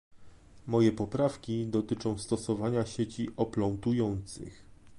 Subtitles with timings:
[0.67, 4.65] Moje poprawki dotyczą stosowania sieci oplątujących